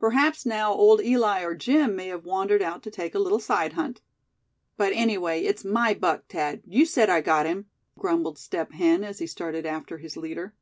Perhaps 0.00 0.46
now 0.46 0.72
old 0.72 1.02
Eli, 1.02 1.42
or 1.42 1.54
Jim 1.54 1.94
may 1.94 2.06
have 2.06 2.24
wandered 2.24 2.62
out 2.62 2.82
to 2.84 2.90
take 2.90 3.14
a 3.14 3.18
little 3.18 3.38
side 3.38 3.74
hunt." 3.74 4.00
"But 4.78 4.94
anyway, 4.94 5.42
it's 5.42 5.62
my 5.62 5.92
buck, 5.92 6.24
Thad; 6.26 6.62
you 6.66 6.86
said 6.86 7.10
I 7.10 7.20
got 7.20 7.44
him!" 7.44 7.66
grumbled 7.98 8.38
Step 8.38 8.72
Hen, 8.72 9.04
as 9.04 9.18
he 9.18 9.26
started 9.26 9.66
after 9.66 9.98
his 9.98 10.16
leader. 10.16 10.54